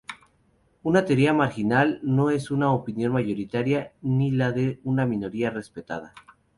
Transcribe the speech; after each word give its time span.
Una 0.81 1.05
teoría 1.05 1.31
marginal 1.31 1.99
no 2.01 2.31
es 2.31 2.49
una 2.49 2.73
opinión 2.73 3.13
mayoritaria 3.13 3.93
ni 4.01 4.31
la 4.31 4.51
de 4.51 4.79
una 4.83 5.05
minoría 5.05 5.51
respetada. 5.51 6.15